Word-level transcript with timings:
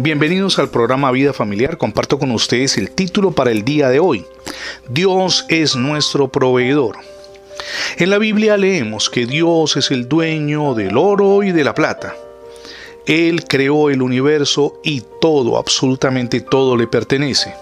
Bienvenidos 0.00 0.60
al 0.60 0.70
programa 0.70 1.10
Vida 1.10 1.32
Familiar. 1.32 1.76
Comparto 1.76 2.20
con 2.20 2.30
ustedes 2.30 2.78
el 2.78 2.92
título 2.92 3.32
para 3.32 3.50
el 3.50 3.64
día 3.64 3.88
de 3.88 3.98
hoy. 3.98 4.24
Dios 4.88 5.44
es 5.48 5.74
nuestro 5.74 6.28
proveedor. 6.28 6.98
En 7.96 8.10
la 8.10 8.18
Biblia 8.18 8.56
leemos 8.56 9.10
que 9.10 9.26
Dios 9.26 9.76
es 9.76 9.90
el 9.90 10.08
dueño 10.08 10.74
del 10.74 10.96
oro 10.96 11.42
y 11.42 11.50
de 11.50 11.64
la 11.64 11.74
plata. 11.74 12.14
Él 13.06 13.42
creó 13.48 13.90
el 13.90 14.00
universo 14.00 14.80
y 14.84 15.02
todo, 15.20 15.58
absolutamente 15.58 16.42
todo 16.42 16.76
le 16.76 16.86
pertenece. 16.86 17.52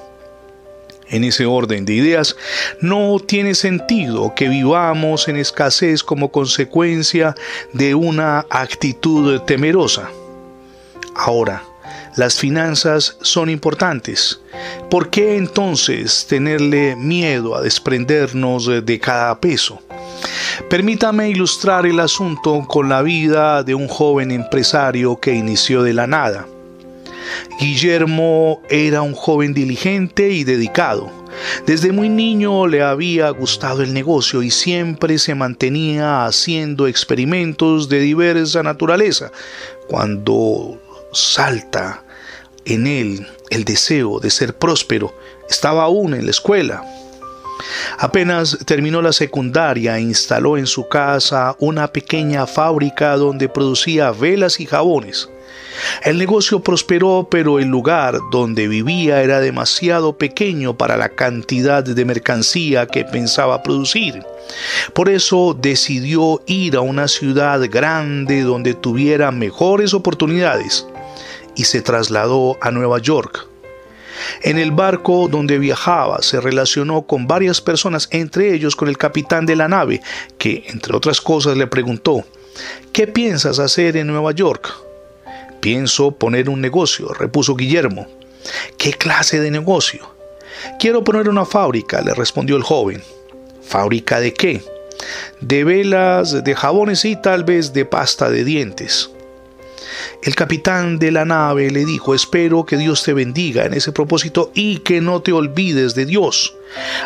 En 1.09 1.25
ese 1.25 1.47
orden 1.47 1.87
de 1.87 1.95
ideas, 1.95 2.37
no 2.83 3.19
tiene 3.19 3.55
sentido 3.55 4.35
que 4.37 4.51
vivamos 4.51 5.29
en 5.29 5.37
escasez 5.37 6.03
como 6.03 6.31
consecuencia 6.31 7.35
de 7.73 7.95
una 7.95 8.45
actitud 8.51 9.41
temerosa. 9.41 10.11
Ahora, 11.15 11.63
las 12.17 12.39
finanzas 12.39 13.19
son 13.21 13.51
importantes. 13.51 14.41
¿Por 14.91 15.11
qué 15.11 15.37
entonces 15.37 16.27
tenerle 16.27 16.97
miedo 16.97 17.55
a 17.55 17.61
desprendernos 17.61 18.67
de 18.85 18.99
cada 18.99 19.39
peso? 19.39 19.81
Permítame 20.71 21.29
ilustrar 21.29 21.85
el 21.85 22.01
asunto 22.01 22.65
con 22.67 22.89
la 22.89 23.03
vida 23.03 23.63
de 23.63 23.75
un 23.75 23.87
joven 23.87 24.31
empresario 24.31 25.21
que 25.21 25.35
inició 25.35 25.83
de 25.83 25.93
la 25.93 26.07
nada. 26.07 26.47
Guillermo 27.61 28.63
era 28.71 29.03
un 29.03 29.13
joven 29.13 29.53
diligente 29.53 30.31
y 30.31 30.45
dedicado. 30.45 31.11
Desde 31.67 31.93
muy 31.93 32.09
niño 32.09 32.67
le 32.67 32.83
había 32.83 33.29
gustado 33.29 33.83
el 33.83 33.93
negocio 33.93 34.43
y 34.43 34.51
siempre 34.51 35.19
se 35.19 35.35
mantenía 35.35 36.25
haciendo 36.25 36.87
experimentos 36.87 37.91
de 37.91 38.01
diversa 38.01 38.63
naturaleza. 38.63 39.31
Cuando 39.87 40.81
salta 41.13 42.06
en 42.67 42.87
él 42.87 43.27
el 43.51 43.65
deseo 43.65 44.21
de 44.21 44.31
ser 44.31 44.57
próspero. 44.57 45.15
Estaba 45.49 45.85
aún 45.85 46.15
en 46.15 46.25
la 46.25 46.31
escuela. 46.31 46.85
Apenas 47.99 48.59
terminó 48.67 49.01
la 49.01 49.13
secundaria, 49.13 49.99
instaló 49.99 50.59
en 50.59 50.67
su 50.67 50.89
casa 50.89 51.57
una 51.59 51.89
pequeña 51.89 52.47
fábrica 52.47 53.17
donde 53.17 53.49
producía 53.49 54.11
velas 54.11 54.61
y 54.61 54.67
jabones. 54.67 55.31
El 56.03 56.17
negocio 56.19 56.61
prosperó, 56.61 57.29
pero 57.31 57.59
el 57.59 57.69
lugar 57.69 58.19
donde 58.31 58.67
vivía 58.67 59.23
era 59.23 59.41
demasiado 59.41 60.17
pequeño 60.17 60.77
para 60.77 60.97
la 60.97 61.11
cantidad 61.11 61.85
de 61.85 62.05
mercancía 62.05 62.87
que 62.87 63.05
pensaba 63.05 63.63
producir. 63.63 64.23
Por 64.95 65.09
eso 65.09 65.57
decidió 65.59 66.43
ir 66.47 66.77
a 66.77 66.81
una 66.81 67.09
ciudad 67.09 67.61
grande 67.71 68.43
donde 68.43 68.75
tuviera 68.75 69.31
mejores 69.33 69.93
oportunidades 69.93 70.87
y 71.57 71.65
se 71.65 71.83
trasladó 71.83 72.57
a 72.61 72.71
Nueva 72.71 72.99
York. 72.99 73.47
En 74.43 74.59
el 74.59 74.71
barco 74.71 75.29
donde 75.29 75.59
viajaba 75.59 76.23
se 76.23 76.41
relacionó 76.41 77.03
con 77.03 77.27
varias 77.27 77.61
personas, 77.61 78.09
entre 78.13 78.55
ellos 78.55 78.77
con 78.77 78.89
el 78.89 78.99
capitán 78.99 79.47
de 79.47 79.57
la 79.57 79.69
nave, 79.69 80.01
que, 80.39 80.65
entre 80.69 80.97
otras 80.97 81.21
cosas, 81.21 81.57
le 81.57 81.67
preguntó, 81.67 82.25
¿qué 82.93 83.07
piensas 83.07 83.59
hacer 83.59 83.97
en 83.97 84.07
Nueva 84.07 84.33
York? 84.33 84.73
Pienso 85.61 86.13
poner 86.13 86.49
un 86.49 86.61
negocio, 86.61 87.09
repuso 87.09 87.57
Guillermo. 87.57 88.07
¿Qué 88.79 88.93
clase 88.93 89.41
de 89.41 89.51
negocio? 89.51 90.15
Quiero 90.79 91.03
poner 91.05 91.29
una 91.29 91.45
fábrica, 91.45 92.01
le 92.01 92.15
respondió 92.15 92.57
el 92.57 92.63
joven. 92.63 93.03
¿Fábrica 93.63 94.21
de 94.21 94.33
qué? 94.33 94.63
De 95.41 95.65
velas, 95.65 96.45
de 96.45 96.55
jabones 96.55 97.05
y 97.05 97.17
tal 97.17 97.45
vez 97.45 97.73
de 97.73 97.85
pasta 97.85 98.31
de 98.31 98.45
dientes. 98.45 99.11
El 100.23 100.35
capitán 100.35 100.99
de 100.99 101.11
la 101.11 101.25
nave 101.25 101.71
le 101.71 101.85
dijo, 101.85 102.15
espero 102.15 102.65
que 102.65 102.77
Dios 102.77 103.03
te 103.03 103.13
bendiga 103.13 103.65
en 103.65 103.75
ese 103.75 103.93
propósito 103.93 104.51
y 104.55 104.79
que 104.79 105.01
no 105.01 105.23
te 105.23 105.33
olvides 105.33 105.95
de 105.95 106.07
Dios. 106.07 106.55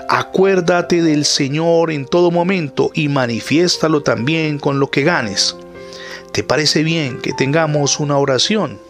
Acuérdate 0.09 1.03
del 1.03 1.25
Señor 1.25 1.91
en 1.91 2.07
todo 2.07 2.31
momento 2.31 2.91
y 2.95 3.09
manifiéstalo 3.09 4.03
también 4.03 4.59
con 4.59 4.81
lo 4.81 4.91
que 4.91 5.03
ganes. 5.03 5.57
¿Te 6.33 6.45
parece 6.45 6.83
bien 6.83 7.21
que 7.21 7.33
tengamos 7.33 8.01
una 8.01 8.17
oración? 8.17 8.90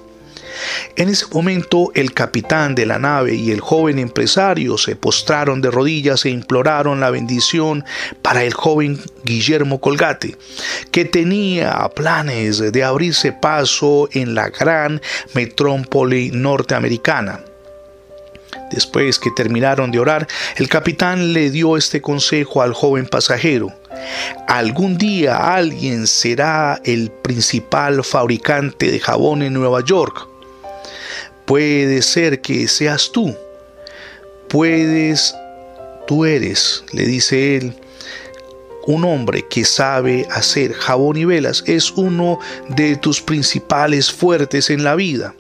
En 1.01 1.09
ese 1.09 1.25
momento 1.33 1.93
el 1.95 2.13
capitán 2.13 2.75
de 2.75 2.85
la 2.85 2.99
nave 2.99 3.35
y 3.35 3.53
el 3.53 3.61
joven 3.61 3.99
empresario 3.99 4.77
se 4.77 4.97
postraron 4.97 5.63
de 5.63 5.71
rodillas 5.71 6.27
e 6.27 6.29
imploraron 6.29 7.01
la 7.01 7.09
bendición 7.09 7.87
para 8.21 8.45
el 8.45 8.53
joven 8.53 9.01
Guillermo 9.25 9.81
Colgate, 9.81 10.37
que 10.91 11.07
tenía 11.07 11.89
planes 11.97 12.59
de 12.71 12.85
abrirse 12.85 13.33
paso 13.33 14.11
en 14.13 14.35
la 14.35 14.51
gran 14.51 15.01
metrópoli 15.33 16.33
norteamericana. 16.33 17.41
Después 18.71 19.19
que 19.19 19.31
terminaron 19.31 19.91
de 19.91 20.01
orar, 20.01 20.29
el 20.57 20.69
capitán 20.69 21.33
le 21.33 21.51
dio 21.51 21.79
este 21.79 22.03
consejo 22.03 22.61
al 22.61 22.75
joven 22.75 23.07
pasajero. 23.07 23.73
Algún 24.47 24.99
día 24.99 25.55
alguien 25.55 26.07
será 26.07 26.79
el 26.85 27.11
principal 27.11 28.05
fabricante 28.05 28.91
de 28.91 29.01
jabón 29.01 29.41
en 29.41 29.55
Nueva 29.55 29.83
York 29.83 30.30
Puede 31.51 32.01
ser 32.03 32.41
que 32.41 32.69
seas 32.69 33.11
tú. 33.11 33.37
Puedes, 34.49 35.35
tú 36.07 36.25
eres, 36.25 36.85
le 36.93 37.05
dice 37.05 37.57
él, 37.57 37.75
un 38.87 39.05
hombre 39.05 39.45
que 39.51 39.65
sabe 39.65 40.29
hacer 40.31 40.73
jabón 40.75 41.17
y 41.17 41.25
velas 41.25 41.65
es 41.67 41.91
uno 41.91 42.39
de 42.69 42.95
tus 42.95 43.21
principales 43.21 44.13
fuertes 44.13 44.71
en 44.71 44.85
la 44.85 44.95
vida. 44.95 45.35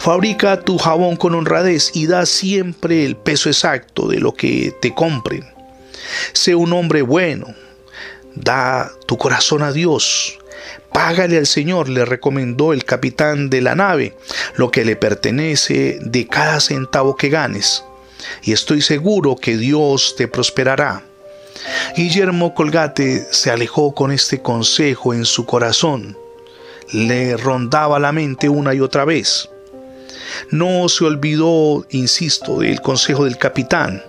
Fabrica 0.00 0.60
tu 0.62 0.76
jabón 0.76 1.14
con 1.14 1.36
honradez 1.36 1.92
y 1.94 2.08
da 2.08 2.26
siempre 2.26 3.04
el 3.04 3.14
peso 3.14 3.48
exacto 3.48 4.08
de 4.08 4.18
lo 4.18 4.34
que 4.34 4.74
te 4.82 4.92
compren. 4.92 5.44
Sé 6.32 6.56
un 6.56 6.72
hombre 6.72 7.02
bueno. 7.02 7.46
Da 8.34 8.90
tu 9.06 9.16
corazón 9.16 9.62
a 9.62 9.70
Dios. 9.70 10.36
Págale 10.98 11.38
al 11.38 11.46
Señor, 11.46 11.88
le 11.88 12.04
recomendó 12.04 12.72
el 12.72 12.84
capitán 12.84 13.50
de 13.50 13.60
la 13.60 13.76
nave, 13.76 14.16
lo 14.56 14.72
que 14.72 14.84
le 14.84 14.96
pertenece 14.96 16.00
de 16.02 16.26
cada 16.26 16.58
centavo 16.58 17.14
que 17.14 17.28
ganes. 17.28 17.84
Y 18.42 18.50
estoy 18.50 18.82
seguro 18.82 19.36
que 19.36 19.56
Dios 19.56 20.16
te 20.16 20.26
prosperará. 20.26 21.04
Guillermo 21.96 22.52
Colgate 22.52 23.28
se 23.30 23.52
alejó 23.52 23.94
con 23.94 24.10
este 24.10 24.42
consejo 24.42 25.14
en 25.14 25.24
su 25.24 25.46
corazón. 25.46 26.18
Le 26.90 27.36
rondaba 27.36 28.00
la 28.00 28.10
mente 28.10 28.48
una 28.48 28.74
y 28.74 28.80
otra 28.80 29.04
vez. 29.04 29.48
No 30.50 30.88
se 30.88 31.04
olvidó, 31.04 31.86
insisto, 31.90 32.58
del 32.58 32.80
consejo 32.80 33.24
del 33.24 33.38
capitán. 33.38 34.02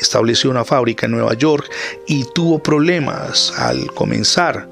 Estableció 0.00 0.50
una 0.50 0.64
fábrica 0.64 1.06
en 1.06 1.12
Nueva 1.12 1.34
York 1.34 1.68
y 2.06 2.24
tuvo 2.32 2.60
problemas 2.60 3.52
al 3.56 3.92
comenzar, 3.92 4.68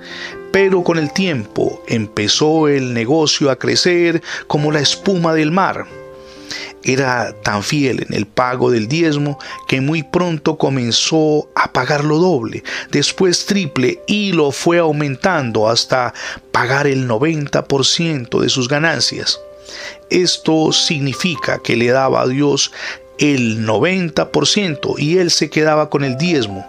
pero 0.53 0.83
con 0.83 0.99
el 0.99 1.13
tiempo 1.13 1.83
empezó 1.87 2.69
el 2.69 2.93
negocio 2.95 3.51
a 3.51 3.57
crecer 3.57 4.23
como 4.47 4.73
la 4.73 4.81
espuma 4.81 5.35
del 5.35 5.51
mar. 5.51 5.87
Era 6.83 7.35
tan 7.43 7.63
fiel 7.63 8.07
en 8.09 8.15
el 8.15 8.27
pago 8.27 8.71
del 8.71 8.89
diezmo 8.89 9.39
que 9.69 9.81
muy 9.81 10.03
pronto 10.03 10.57
comenzó 10.57 11.49
a 11.55 11.73
pagarlo 11.73 12.19
doble, 12.19 12.65
después 12.91 13.45
triple 13.45 14.01
y 14.07 14.33
lo 14.33 14.51
fue 14.51 14.79
aumentando 14.79 15.69
hasta 15.69 16.15
pagar 16.53 16.87
el 16.87 17.07
90% 17.07 18.41
de 18.41 18.49
sus 18.49 18.67
ganancias. 18.67 19.39
Esto 20.09 20.73
significa 20.73 21.61
que 21.63 21.77
le 21.77 21.89
daba 21.89 22.23
a 22.23 22.27
Dios 22.27 22.73
el 23.19 23.67
90% 23.67 24.95
y 24.99 25.19
él 25.19 25.31
se 25.31 25.51
quedaba 25.51 25.91
con 25.91 26.03
el 26.03 26.17
diezmo 26.17 26.67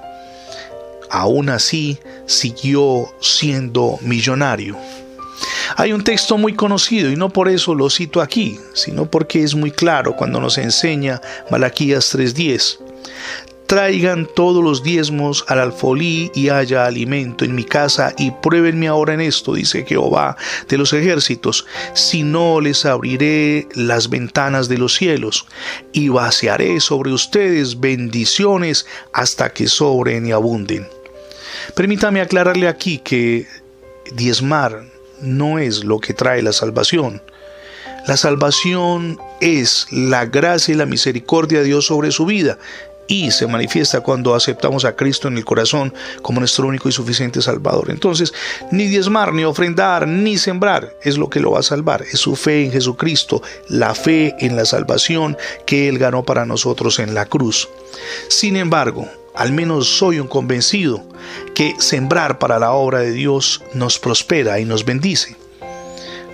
aún 1.12 1.50
así 1.50 2.00
siguió 2.31 3.08
siendo 3.19 4.00
millonario. 4.02 4.78
Hay 5.75 5.94
un 5.94 6.03
texto 6.03 6.38
muy 6.38 6.53
conocido 6.53 7.09
y 7.12 7.16
no 7.16 7.30
por 7.30 7.50
eso 7.50 7.74
lo 7.74 7.90
cito 7.90 8.22
aquí, 8.22 8.59
sino 8.74 9.09
porque 9.09 9.44
es 9.44 9.56
muy 9.56 9.72
claro 9.72 10.16
cuando 10.16 10.39
nos 10.39 10.57
enseña 10.57 11.22
Malaquías 11.50 12.13
3:10 12.16 12.92
traigan 13.72 14.28
todos 14.36 14.62
los 14.62 14.83
diezmos 14.83 15.45
al 15.48 15.60
alfolí 15.60 16.30
y 16.36 16.50
haya 16.50 16.86
alimento 16.86 17.45
en 17.45 17.56
mi 17.56 17.63
casa 17.63 18.13
y 18.18 18.30
pruébenme 18.30 18.89
ahora 18.89 19.13
en 19.13 19.22
esto, 19.22 19.54
dice 19.54 19.86
Jehová 19.86 20.36
de 20.68 20.77
los 20.77 20.92
ejércitos, 20.92 21.66
si 21.94 22.24
no 22.24 22.60
les 22.60 22.86
abriré 22.86 23.69
las 23.74 24.10
ventanas 24.10 24.68
de 24.68 24.77
los 24.77 24.95
cielos 24.95 25.45
y 25.94 26.10
vaciaré 26.10 26.81
sobre 26.81 27.13
ustedes 27.13 27.80
bendiciones 27.80 28.86
hasta 29.13 29.54
que 29.54 29.69
sobren 29.69 30.27
y 30.27 30.34
abunden. 30.34 30.86
Permítame 31.75 32.22
aclararle 32.22 32.68
aquí 32.68 32.98
que 33.00 33.48
diezmar 34.13 34.84
no 35.22 35.60
es 35.60 35.84
lo 35.84 36.00
que 36.00 36.13
trae 36.13 36.42
la 36.42 36.54
salvación. 36.54 37.22
La 38.08 38.18
salvación 38.18 39.19
es 39.42 39.88
la 39.92 40.25
gracia 40.25 40.74
y 40.74 40.78
la 40.78 40.88
misericordia 40.88 41.60
de 41.60 41.66
Dios 41.66 41.86
sobre 41.86 42.12
su 42.12 42.25
vida 42.25 42.58
y 43.12 43.30
se 43.31 43.46
manifiesta 43.46 44.00
cuando 44.00 44.34
aceptamos 44.34 44.86
a 44.86 44.96
Cristo 44.96 45.28
en 45.28 45.38
el 45.38 45.44
corazón 45.44 45.94
como 46.22 46.40
nuestro 46.40 46.68
único 46.68 46.88
y 46.88 46.94
suficiente 46.94 47.42
Salvador. 47.42 47.92
Entonces, 47.92 48.34
ni 48.72 48.88
diezmar, 48.88 49.34
ni 49.34 49.44
ofrendar, 49.44 50.08
ni 50.08 50.38
sembrar 50.38 50.96
es 51.04 51.18
lo 51.18 51.30
que 51.30 51.42
lo 51.42 51.52
va 51.52 51.60
a 51.60 51.63
salvar. 51.63 52.04
Es 52.04 52.19
su 52.19 52.38
fe 52.38 52.63
en 52.63 52.72
Jesucristo, 52.72 53.44
la 53.68 53.94
fe 53.96 54.34
en 54.40 54.56
la 54.56 54.63
salvación 54.63 55.38
que 55.66 55.90
Él 55.90 55.98
ganó 55.98 56.24
para 56.24 56.46
nosotros 56.46 57.00
en 57.00 57.13
la 57.13 57.25
cruz. 57.25 57.68
Sin 58.30 58.56
embargo, 58.56 59.10
al 59.36 59.51
menos 59.51 59.88
soy 59.88 60.19
un 60.19 60.28
convencido 60.28 61.04
que 61.56 61.75
sembrar 61.80 62.39
para 62.39 62.60
la 62.60 62.72
obra 62.72 63.00
de 63.00 63.12
Dios 63.12 63.62
nos 63.74 64.00
prospera 64.00 64.60
y 64.60 64.66
nos 64.66 64.86
bendice 64.86 65.38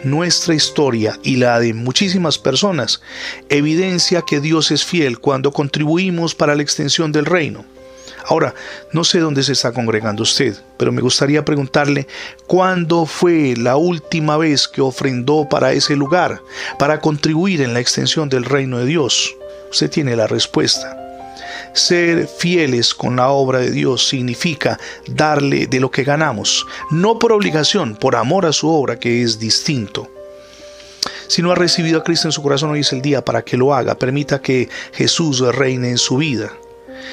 nuestra 0.04 0.54
historia 0.54 1.20
y 1.24 1.38
la 1.38 1.60
de 1.60 1.74
muchísimas 1.74 2.38
personas 2.38 3.02
evidencia 3.50 4.22
que 4.22 4.40
Dios 4.40 4.72
es 4.72 4.84
fiel 4.84 5.20
cuando 5.20 5.52
contribuimos 5.52 6.36
para 6.36 6.56
la 6.56 6.64
extensión 6.64 7.12
del 7.12 7.26
reino. 7.26 7.66
Ahora, 8.26 8.54
no 8.92 9.06
sé 9.06 9.20
dónde 9.20 9.42
se 9.42 9.54
está 9.54 9.72
congregando 9.72 10.24
usted, 10.24 10.56
pero 10.78 10.92
me 10.92 11.02
gustaría 11.02 11.46
preguntarle 11.46 12.08
cuándo 12.46 13.06
fue 13.06 13.56
la 13.56 13.78
última 13.78 14.36
vez 14.36 14.68
que 14.68 14.82
ofrendó 14.82 15.48
para 15.48 15.72
ese 15.72 15.96
lugar, 15.96 16.42
para 16.78 17.00
contribuir 17.00 17.62
en 17.62 17.74
la 17.74 17.80
extensión 17.80 18.28
del 18.28 18.44
reino 18.44 18.80
de 18.80 18.86
Dios. 18.86 19.34
Usted 19.72 19.90
tiene 19.90 20.16
la 20.18 20.28
respuesta. 20.28 21.06
Ser 21.78 22.28
fieles 22.28 22.96
con 22.96 23.18
la 23.18 23.30
obra 23.30 23.60
de 23.60 23.70
Dios 23.70 24.08
significa 24.08 24.80
darle 25.06 25.68
de 25.68 25.80
lo 25.80 25.92
que 25.92 26.04
ganamos, 26.04 26.66
no 26.90 27.20
por 27.20 27.32
obligación, 27.32 27.96
por 27.96 28.16
amor 28.16 28.48
a 28.48 28.52
su 28.52 28.68
obra, 28.68 29.00
que 29.00 29.22
es 29.22 29.38
distinto. 29.38 30.10
Si 31.28 31.44
no 31.44 31.52
ha 31.52 31.56
recibido 31.56 32.00
a 32.00 32.04
Cristo 32.04 32.28
en 32.28 32.32
su 32.32 32.42
corazón, 32.42 32.72
hoy 32.72 32.80
es 32.80 32.92
el 32.94 33.04
día 33.04 33.24
para 33.24 33.44
que 33.44 33.58
lo 33.58 33.76
haga. 33.76 33.94
Permita 33.94 34.42
que 34.42 34.70
Jesús 34.92 35.40
reine 35.56 35.92
en 35.92 36.00
su 36.00 36.18
vida. 36.18 36.52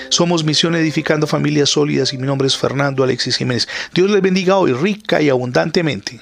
Somos 0.08 0.44
Misión 0.44 0.74
Edificando 0.74 1.26
Familias 1.26 1.68
Sólidas 1.68 2.14
y 2.14 2.18
mi 2.18 2.26
nombre 2.26 2.48
es 2.48 2.56
Fernando 2.56 3.04
Alexis 3.04 3.36
Jiménez. 3.36 3.68
Dios 3.92 4.10
les 4.10 4.22
bendiga 4.22 4.56
hoy 4.56 4.72
rica 4.72 5.20
y 5.20 5.28
abundantemente. 5.28 6.20